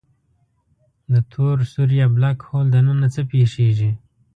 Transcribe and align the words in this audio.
د 1.11 1.15
تور 1.31 1.57
سوری 1.71 1.97
Black 2.17 2.39
Hole 2.47 2.69
دننه 2.73 3.07
څه 3.13 3.21
پېښېږي؟ 3.31 3.91